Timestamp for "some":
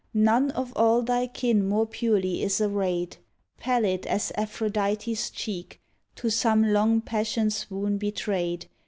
6.31-6.73